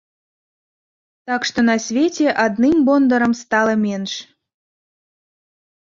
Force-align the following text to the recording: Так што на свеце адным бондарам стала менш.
Так 1.31 1.41
што 1.49 1.59
на 1.69 1.75
свеце 1.85 2.27
адным 2.45 2.77
бондарам 2.89 3.33
стала 3.43 3.73
менш. 3.85 4.13